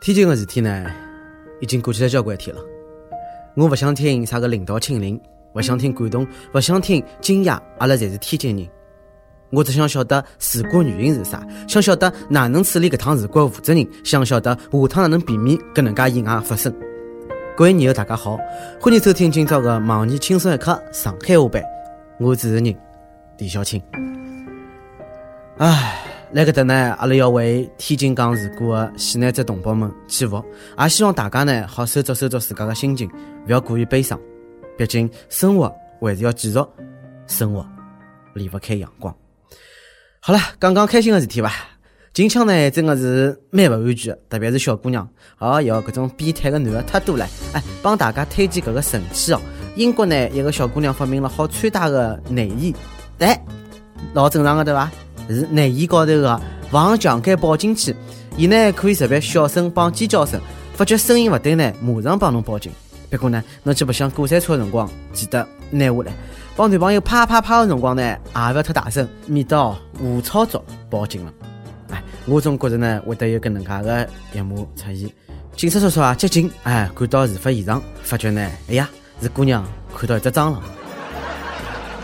[0.00, 0.86] 天津个事体呢，
[1.60, 2.62] 已经过去了交关天了。
[3.56, 5.20] 我不想听啥个领导亲临，
[5.52, 8.68] 不想听感动，不想听惊讶，阿拉侪是天津人。
[9.50, 16.72] 我只想晓得事故原因是啥，想晓得哪能处理搿趟事故的负责人，想晓得下趟哪能避免搿能介意外发生。
[17.56, 18.38] 各位朋友大家好，
[18.80, 21.62] 欢迎收听今朝的《盲年轻松一刻上海话版》，
[22.20, 22.76] 我主持人
[23.38, 23.82] 李小青。
[25.56, 26.15] 唉。
[26.32, 30.44] 来搿搭呢，阿拉要为天津港事故的死难者同胞们祈福，
[30.78, 33.08] 也希望大家呢好收着收着自家的心情，
[33.46, 34.18] 不要过于悲伤。
[34.76, 36.58] 毕竟生活还是要继续，
[37.28, 37.64] 生活
[38.34, 39.14] 离不开阳光。
[40.20, 41.52] 好了，讲讲开心的事体吧。
[42.12, 45.08] 近腔呢真的是蛮不安全的，特别是小姑娘。
[45.38, 47.26] 哦哟，搿种变态的男的太多了。
[47.54, 49.40] 哎，帮大家推荐搿个神器哦。
[49.76, 52.74] 英国呢一个小姑娘发明了好穿戴的内衣，
[53.20, 53.40] 哎，
[54.12, 54.92] 老正常的对吧？
[55.34, 56.40] 是内衣高头的
[56.70, 57.94] 防强奸报警器，
[58.36, 60.40] 伊呢可以识别小声帮尖叫声，
[60.74, 62.70] 发觉声音不对呢，马上帮侬报警。
[63.10, 66.12] 不过呢，侬去白相过山车的辰光，记得拿下来。
[66.56, 71.32] 帮男朋友啪啪啪的辰光呢，也不要太大声，免得哦误操作报警了。
[71.90, 75.08] 哎，我总觉着呢，会得有搿能介的一幕出现。
[75.54, 78.88] 警察叔叔啊，接近，哎，赶到事发现场，发觉呢，哎呀，
[79.22, 79.64] 是姑娘
[79.96, 80.62] 看到一只蟑螂。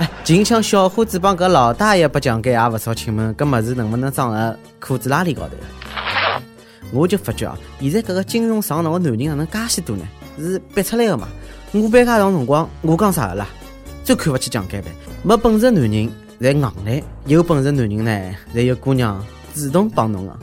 [0.03, 5.55] 哎，近腔小伙子帮搿老大爷不讲解也勿少，请问搿物事能不能装辣裤子拉链高头？
[6.91, 10.03] 我就发觉啊，现在搿个金融上脑的男人哪能介许多呢？
[10.41, 11.29] 是逼出来的嘛？
[11.71, 13.47] 我搬家长辰光，我讲啥个啦？
[14.03, 14.91] 最看勿起讲解呗！
[15.23, 20.37] 没本事男人侪硬来，有本事男人呢，侪有姑娘主动帮侬个。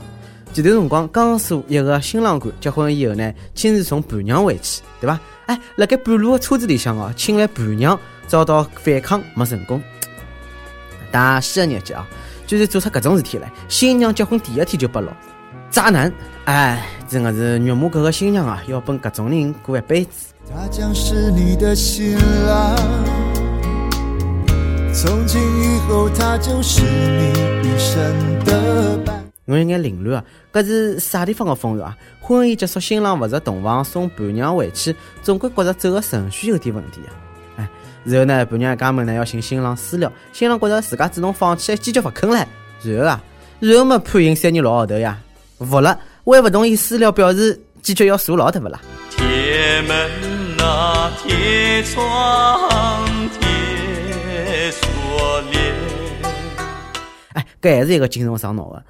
[0.54, 5.20] 前段辰光，江苏一个新郎官结婚以后呢，亲自送伴娘回去，对伐？
[5.48, 8.00] 哎，辣盖半路的车子里向哦，请来伴娘。
[8.30, 9.82] 遭到反抗没成功，
[11.12, 12.08] 大喜的日节啊，
[12.46, 13.52] 居然做出搿种事体来！
[13.68, 15.12] 新娘结婚第一天就不牢，
[15.72, 16.14] 渣男！
[16.46, 20.34] 哎，真的是岳母搿个新娘啊，要跟搿种人过一辈子。
[20.48, 22.76] 他将是你的新郎，
[24.94, 29.26] 从今以后他就是你一生的伴。
[29.46, 31.98] 我有眼凌乱啊，搿是啥地方的风俗啊？
[32.22, 37.10] 婚宴结束，新郎勿入洞房送伴娘回去，总归觉着走个顺序有点问题啊！
[38.06, 42.48] 然后呢，伴娘一家门呢要寻新郎私聊，新郎觉着自家主动放弃，坚决不肯嘞。
[42.82, 43.22] 然后啊，
[43.60, 45.18] 然后嘛判刑三年六号头呀，
[45.60, 48.80] 服了，还不同意私了，表示坚决要坐牢，对不啦？
[49.10, 50.10] 铁门
[50.66, 55.76] 啊，铁窗，铁锁链。
[57.34, 58.84] 哎，搿还是一个精神上脑的。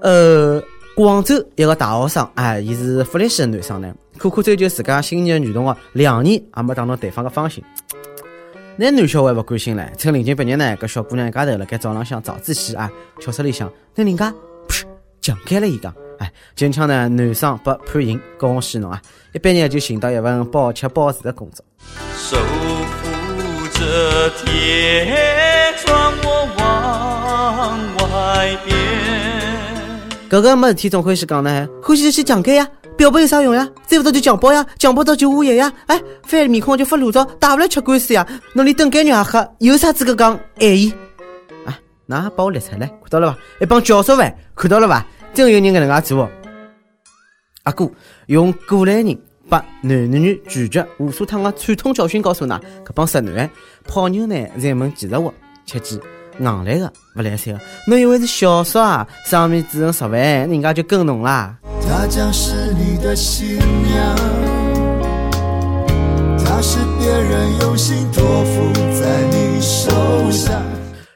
[0.00, 0.62] 呃，
[0.94, 7.62] 广州一个大学生，哎，伊是福利系的男生呢，苦苦追求自家心仪的女同学，两年也没打动对方的芳心。
[8.76, 12.90] 那男小孩不甘心嘞，趁临近毕业呢，搿小姑娘一家头辣盖早浪向早自习啊，
[13.20, 14.32] 教室里向那人家
[14.66, 14.82] 噗
[15.20, 19.00] 强奸了伊讲，哎，今枪呢男生被判刑，恭喜侬啊！
[19.32, 21.62] 一毕业就寻到一份包吃包住的工作。
[22.16, 27.78] 守护着铁窗，我往
[28.10, 29.31] 外边。
[30.32, 32.66] 搿个没事体总欢喜讲呢，欢喜就去强奸呀。
[32.96, 33.68] 表白有啥用呀？
[33.86, 35.70] 再不到就强暴呀，强暴到就污蔑呀！
[35.88, 38.26] 哎，翻面孔就发裸照，大不了吃官司呀！
[38.54, 40.90] 侬连等干肉也喝，有啥资格讲爱意？
[41.66, 43.38] 啊，那把我列出来，看到了吧？
[43.60, 45.06] 一帮教唆犯，看到了吧？
[45.34, 46.30] 真有人搿能介做。
[47.64, 47.90] 阿哥
[48.28, 49.18] 用过来人
[49.50, 53.50] 把男男女拒绝无数趟的惨痛教训告诉㑚，搿帮直男
[53.84, 55.34] 泡妞呢是一门技术活，
[55.66, 56.00] 切记
[56.38, 57.60] 硬来的不来三个。
[57.86, 59.06] 侬以为是小说啊？
[59.26, 61.56] 上面只剩十万，人家就跟侬啦？
[61.88, 64.16] 她将是你的新娘，
[66.38, 69.90] 她是别人用心托付在你手
[70.30, 70.62] 上。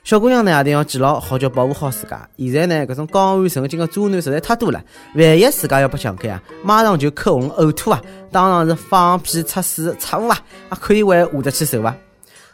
[0.05, 2.29] 小姑娘呢，一定要记牢，好叫保护好自家。
[2.37, 4.81] 现在呢，搿种刚安神经的渣男实在太多了。
[5.17, 8.01] 万一自家要被强奸啊，马上就口红呕吐啊，
[8.31, 10.39] 当场是放屁、擦屎、擦污啊，
[10.69, 11.93] 啊，可以为下得去手伐？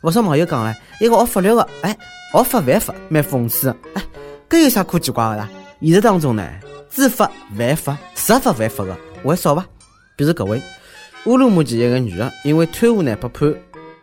[0.03, 1.97] 不少网友讲哎，一个学法律的，哎，
[2.33, 3.69] 学法犯法，蛮讽刺。
[3.95, 4.03] 哎，
[4.51, 5.49] 搿有啥可奇怪个啦？
[5.81, 6.45] 现实当中呢？
[6.91, 9.65] 知法犯法、杀法犯法个还少伐？
[10.16, 10.60] 比如各位，
[11.27, 13.54] 乌鲁木齐一个女个，因为贪污呢，被判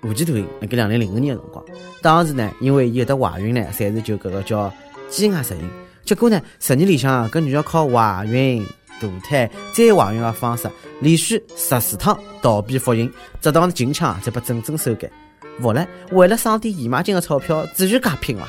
[0.04, 0.48] 无期徒刑。
[0.62, 1.66] 辣盖两零零五年的辰光，
[2.02, 4.72] 当时呢，因为伊有得怀孕呢，暂时就搿个叫
[5.12, 5.70] 羁押实刑。
[6.06, 8.66] 结果呢，十年里向，搿女的靠怀孕、
[9.02, 10.70] 堕胎再怀孕个方式，
[11.02, 13.12] 连续十四趟逃避服刑，
[13.42, 15.12] 直到近腔才被整正收监。
[15.62, 18.48] 服了，为了省点姨妈巾的钞票，自然介拼伐？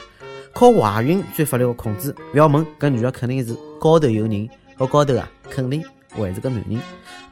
[0.53, 4.49] 靠怀孕钻法律的空子，不要问，搿女的肯定是高头有人，
[4.79, 6.81] 搿高头啊，肯定还是个男人。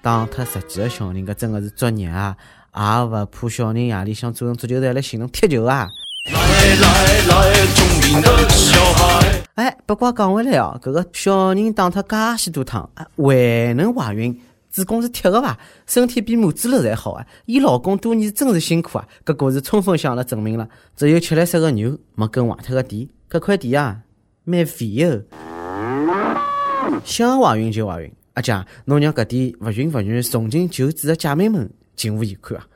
[0.01, 2.37] 打脱十几个小人，搿真的是作孽啊！
[2.75, 5.89] 也勿怕小人夜里向做成足球队来寻侬踢球啊！
[6.33, 9.43] 来来来，聪明的小孩。
[9.57, 14.41] 哎，不过讲回来哦，搿个小人打脱介许多趟，还能怀孕，
[14.79, 15.59] 子宫是铁的伐？
[15.89, 17.27] 身体比母猪肉还好啊！
[17.47, 19.09] 伊老公多年真是辛苦啊！
[19.27, 23.11] 搿故事充分向阿拉证明了，只有吃力色个牛，没耕坏脱个地。
[23.29, 24.03] 搿块地啊，
[24.45, 25.21] 蛮肥哦。
[27.05, 32.69] 想怀孕就怀孕，阿姐，侬让搿点勿孕勿育、从今求子的姐妹们情何以堪啊？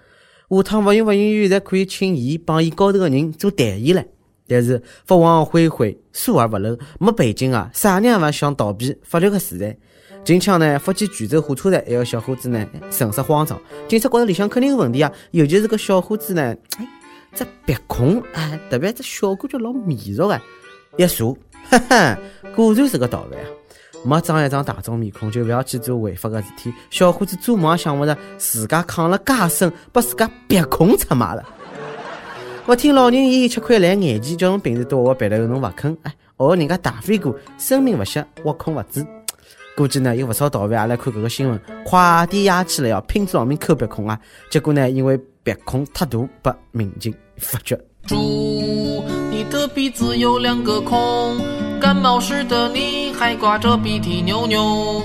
[0.50, 4.02] 下趟勿孕勿育，现在可以请伊帮伊高头个人做代言了。
[4.49, 9.76] 但是法网恢恢，疏而不漏，没背景啊，啥人也勿想逃避法律个时代。
[10.25, 13.61] 近腔呢，福建泉州火车站一个小伙子呢，神色慌张。
[13.89, 16.43] 警察觉着里向肯定有问题啊，尤其是个小伙子呢，
[16.79, 16.89] 哎，
[17.35, 20.41] 这鼻孔哎，特别这小感觉老迷熟个，
[20.97, 21.25] 一查，
[21.69, 22.19] 哈哈，
[22.55, 23.47] 果然是个盗犯啊！
[24.05, 26.73] 没长一张大众面孔，就勿要去做违法个事体。
[26.91, 31.45] 小伙子做梦也想勿着，自家抗了介深，把自家鼻孔出卖了。
[32.69, 39.05] 勿听老人言，吃亏来眼前，叫侬平时多学学鼻头，侬勿肯，哎，学人家大飞哥，生命勿息，挖空勿止。
[39.75, 44.19] 估计呢有勿少盗犯也来看搿个新闻，快点压起来要拼死老命抠鼻孔啊！
[44.51, 47.75] 结果呢，因为鼻孔太大，被民警发觉。
[48.07, 48.17] 猪，
[49.31, 51.41] 你的鼻子有两个孔，
[51.81, 55.03] 感冒时的你还挂着鼻涕牛牛。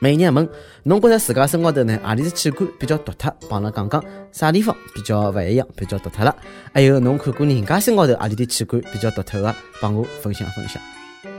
[0.00, 0.46] 美人问，
[0.82, 3.32] 侬觉着自家身高头呢，何里只器官比较独特？
[3.48, 6.34] 帮侬讲讲啥地方比较勿一样，比较独特了？
[6.72, 9.54] 还有侬看过人家身高头何里的器官比较独特的？
[9.80, 10.82] 帮我分享分享。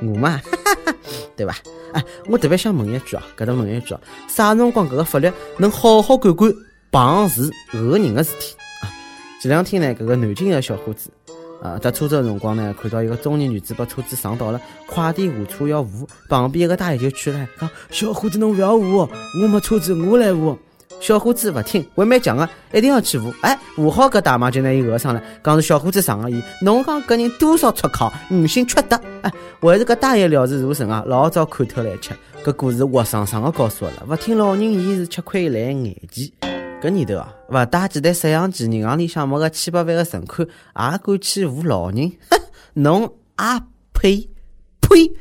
[0.07, 0.41] 我嘛，
[1.35, 1.55] 对吧？
[1.93, 6.51] 哎，我特别想问一句啊，搿搭问一句啊，啥辰光搿个法律能好好管管
[6.91, 8.91] 碰瓷讹人的事体啊？
[9.41, 11.09] 前两天呢，搿个南京个小伙子
[11.61, 19.09] 啊，搭车子的辰光呢，看到一个中年女子把车子撞倒了，快点下车要扶，旁边一个大爷就劝来讲：“小伙子侬勿要扶，
[19.41, 20.57] 我没车子，我来扶。”
[20.99, 23.31] 小伙子勿听，还蛮犟个，一定要去扶。
[23.41, 28.99] 哎，扶好搿大妈就拿伊讹上了，讲是小伙子上个伊，侬讲搿人多少粗犷，五行缺德。
[29.21, 29.31] 哎，
[29.61, 32.15] 还是搿大爷了事如神啊，老早看透了一切。
[32.43, 36.31] 搿故事活生生个告诉阿拉，勿听老人言是吃亏来眼前。
[36.81, 42.11] 搿年头啊，勿带几台摄像机，银行里向没个千百万个存款，也敢去扶老人？
[42.29, 42.39] 哼，
[42.73, 43.61] 侬也
[43.93, 44.29] 呸
[44.81, 45.11] 呸！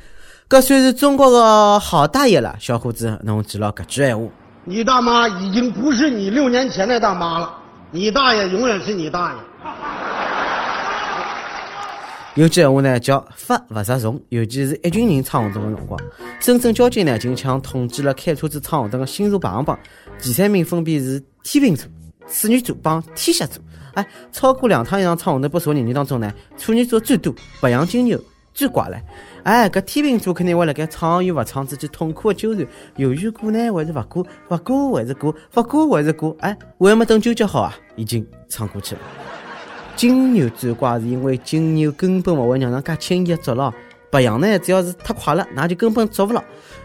[0.49, 4.27] 搿算是中国个好大爷了，小伙子，侬记牢搿句闲话。
[4.67, 7.55] 你大妈已经不是你六年前的大妈了，
[7.91, 9.39] 你大爷永远是你大爷。
[12.43, 16.01] 有句闲话呢，叫法勿责众，尤其是一群人闯红灯的辰光。
[16.41, 19.79] 深圳交警呢，近腔统计了开车子闯红灯的新座排行榜，
[20.19, 21.87] 前三名分别是天秤座、
[22.27, 23.63] 处女座帮天蝎座。
[23.93, 28.19] 哎，超过两趟以上闯红灯被查人员当中呢，处女座最多，白羊、金牛
[28.55, 28.97] 最怪了。
[29.43, 32.67] 哎，搿天秤座肯定会辣盖闯与勿闯之间痛苦的纠缠，
[32.97, 34.27] 犹豫过呢，还是勿过？
[34.49, 35.35] 勿过还是过？
[35.55, 36.35] 勿过还是过？
[36.41, 39.01] 哎，还没等纠结好啊，已经闯过去了。
[39.97, 43.73] 金牛最怪是因为金牛根本勿会让人家轻易捉牢，
[44.11, 46.43] 白羊呢，只要是太快了，那就根本捉勿牢。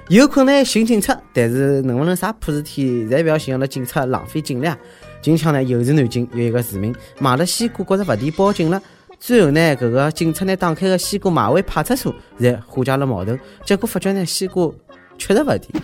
[0.10, 4.78] 有可能寻警察，但是能不能啥破事体，侪勿要寻阿拉警察浪费精力啊。
[5.22, 8.82] 近腔呢，又是南京有一个市民买了西瓜，觉着勿甜，报警了。
[9.20, 13.38] 最后呢，搿个警察呢打开个西瓜卖回派出所，才化解了矛盾。
[13.66, 14.72] 结果发觉呢，西瓜
[15.18, 15.84] 确实勿甜。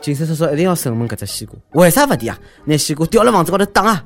[0.00, 2.38] 警察叔叔一定要审问搿只西瓜，为啥勿甜啊？
[2.64, 4.04] 拿西瓜吊辣房子高头打啊！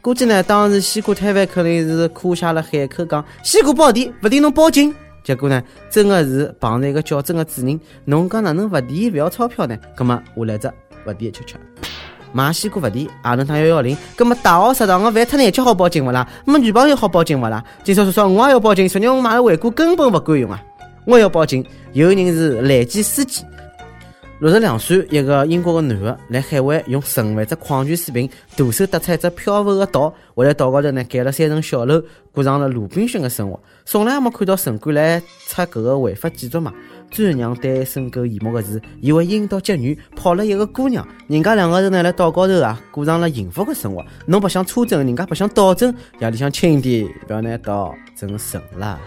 [0.00, 4.92] 估计呢，当时西瓜摊贩肯定是哭瞎了海口，讲西瓜不甜，勿甜侬报警。
[5.22, 9.78] 结果呢，真的是碰着一个较真的主人，侬讲哪能勿甜勿要钞票呢？
[9.94, 10.68] 葛末我来只
[11.06, 11.54] 勿甜吃吃。
[12.32, 13.96] 买西瓜勿甜，也能打幺幺零。
[14.16, 16.26] 葛么大学食堂的饭太难吃，好报警勿啦？
[16.44, 17.62] 没女朋友好报警勿啦？
[17.84, 20.62] 警察叔叔，我也要报警，昨日我买的回锅根本勿管用啊！
[21.04, 23.44] 我也要报警，有人是蓝旗司机。
[24.42, 33.60] 六十两岁一个英国个男的来海外用十万只矿泉水瓶，徒手搭出一只漂浮个岛，还在岛高头呢盖了三层小楼，过上了鲁滨逊的生活。
[33.84, 36.74] 从来也没看到城管来拆搿个违法建筑嘛。
[37.08, 44.04] 最让单身狗羡慕的是，一位印度籍女泡了一个姑娘，人家两个人呢，辣岛高头啊，过上了幸福的生活。
[44.26, 48.98] 侬白相车震，人家白相岛震，夜里向轻点，不要拿岛震沉了。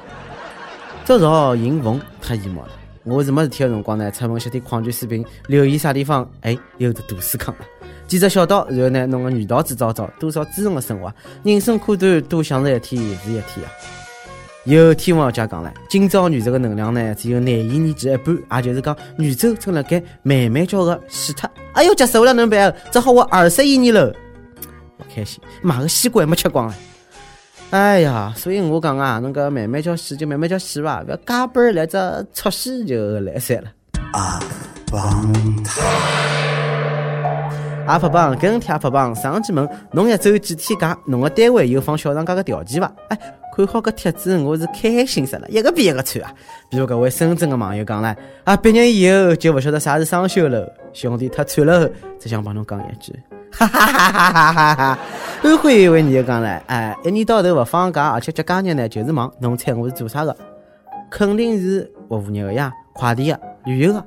[1.03, 2.84] 周朝迎凤太羡慕了。
[3.05, 7.61] 我是没事体的辰光呢，出门携点矿泉水瓶，留意啥地方，哎，有的大水坑了。
[8.07, 11.13] 几只小道，然后呢，弄个女道子找找，多少滋润的生活。
[11.43, 13.69] 人生苦短，多享受一天是一天啊。
[14.63, 21.47] 有天文学家讲了，今朝宇宙的能量呢，只有廿亿年前一半，也就是讲，宇宙正辣盖慢慢叫个死脱。
[21.73, 22.75] 哎哟，结束了，能办？
[22.91, 24.11] 只好活二十亿年了，
[24.97, 26.75] 不开心，买个西瓜还没吃光啊！
[27.71, 33.69] 哎呀，所以我讲啊，那个慢慢叫死就慢慢叫死吧，不要加班来着，猝死就来三了。
[34.13, 34.39] 阿
[34.89, 35.33] 棒
[37.85, 40.97] 阿发棒，跟帖阿发棒，上期问侬一周几天假？
[41.05, 42.91] 侬个单位有放小长假个条件伐？
[43.09, 43.19] 哎，
[43.55, 46.33] 看好搿帖子，我是开心死了，一个比一个惨啊！
[46.69, 53.13] 比如搿位深圳的网友讲唻，啊，毕业以后就勿晓得啥是双休了，兄弟太惨了，只想帮侬讲一句，
[53.57, 54.99] 哈哈哈哈哈哈！
[55.43, 60.35] 安徽一位女的讲了，哎，一年到头勿放假，而且节假日呢就是忙，侬猜我是做啥个？
[61.09, 64.03] 肯定是服务业个呀，快递个，旅游个。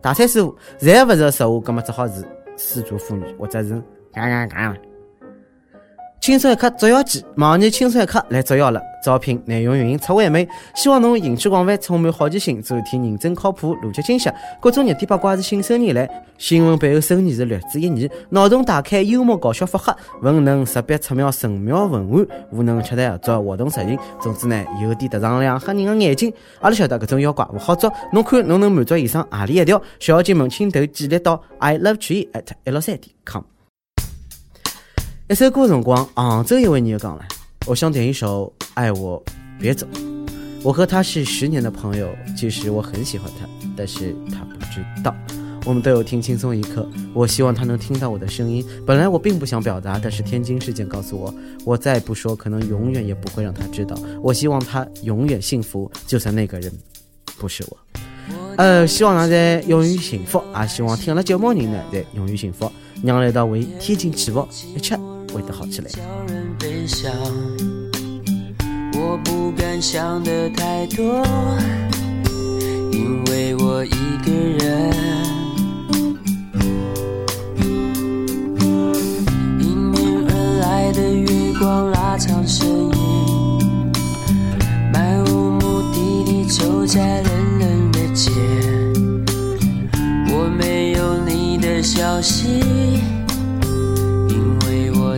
[0.00, 2.24] 大菜师傅，再勿是实话，葛么只好是
[2.56, 3.70] 失足妇女，或者是
[4.12, 4.76] 干干干了。
[6.20, 8.80] 轻松一刻捉妖记，网易轻松一刻来捉妖了。
[9.04, 14.30] 招聘内容运营策划妹，希望侬兴趣广泛，充满好奇心，做一天认真靠谱、逻辑清晰。
[14.60, 18.10] 各种热点八卦是信手拈来，新闻背后深意是略知一二。
[18.30, 23.98] 脑洞大开，幽默搞笑腹黑，文能识别出妙神妙文案，武能洽谈合作活动执行。
[24.20, 26.32] 总之呢，有点特长亮，吓人的眼睛。
[26.60, 29.80] 阿拉晓得搿种妖怪勿好捉，侬看侬能满足以上何里一条？
[30.00, 33.42] 小姐们请投简历到 i love 曲艺 at 一六三点 com。
[35.28, 37.22] 一首歌辰光，杭州一位女友讲了，
[37.68, 39.22] 我想点一首《爱我
[39.60, 39.86] 别走》。
[40.62, 43.46] 我和他是十年的朋友，其实我很喜欢他，
[43.76, 45.14] 但是他不知道。
[45.66, 48.64] 我们都有听轻松一刻，我希望他能听到我的声音。
[48.86, 51.34] 本来我并不想表达，但是天津事件告诉我，
[51.66, 53.94] 我再不说，可能永远也不会让他知道。
[54.22, 56.72] 我希望他永远幸福，就算那个人
[57.36, 57.76] 不是我。
[58.56, 62.72] 呃，希望大家永远幸福，也希望听了节目人呢，在永远幸福。
[63.04, 64.98] 让来到为天津祈福，一切。
[65.32, 65.90] 会得好起来。
[69.00, 71.24] 我不敢想的太多，
[72.92, 73.90] 因为我一
[74.24, 74.92] 个人。
[79.60, 83.92] 迎面而来的月光拉长身影，
[84.92, 88.30] 漫无目的地走在冷冷的街。
[90.32, 92.98] 我没有你的消息。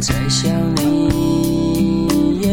[0.00, 2.48] 在想你，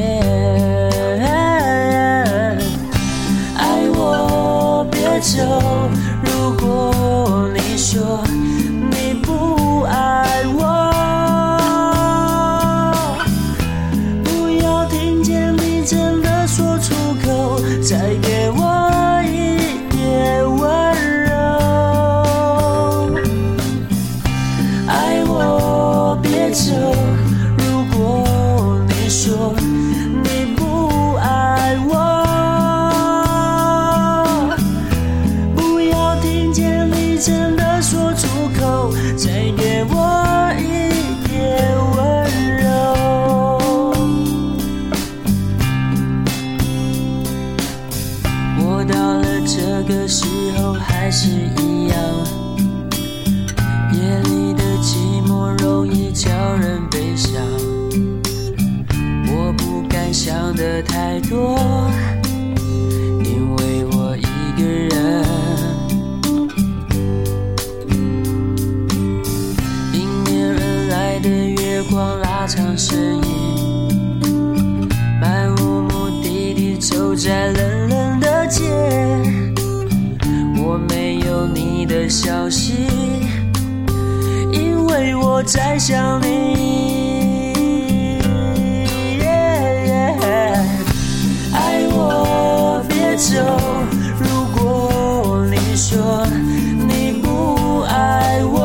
[3.55, 5.41] 爱我别走。
[6.25, 8.21] 如果你说
[8.91, 10.59] 你不爱我，
[14.25, 18.37] 不要听见你真的说出口，再给
[49.88, 50.25] 个时
[50.58, 51.98] 候还是一样，
[53.94, 57.41] 夜里的寂寞容易叫人悲伤。
[59.29, 61.58] 我不敢想的太多，
[85.47, 87.53] 在想你。
[91.53, 93.31] 爱我别走。
[94.19, 96.27] 如果你说
[96.85, 98.59] 你不爱我，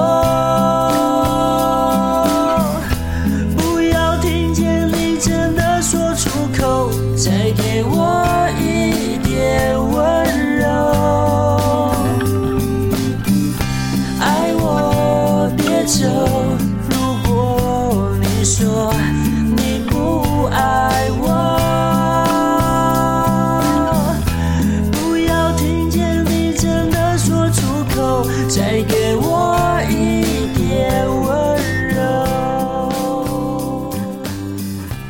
[3.56, 8.26] 不要听见你真的说出口，再给我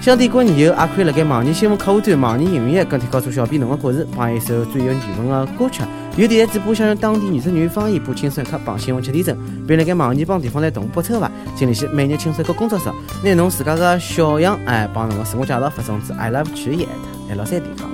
[0.03, 5.81] 想点歌以后，也可以辣盖网易新闻客户端、网易云音乐跟帖告诉小编侬的故事，放一首最有缘分的歌曲。
[6.17, 11.31] 有电台主播想用当地原汁原味方言播轻松一刻，帮新闻七点钟，并辣盖网易帮地方台同步播出伐？
[11.57, 12.87] 请联系每日轻松一刻工作室，
[13.23, 16.89] 拿侬自家的小样哎，帮侬的自我介绍发送至 i love 曲艺
[17.31, 17.89] at 六三点 com。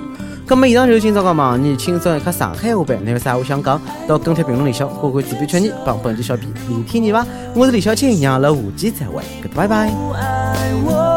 [0.47, 3.79] 那么以上就是今朝个网易轻松一刻上海话版，你有啥话想讲？
[4.07, 7.23] 到跟帖评论里向，我会自编曲艺帮本期小编连天你伐？
[7.53, 9.21] 我是李小青，让阿拉下期再会
[9.55, 11.08] ，goodbye。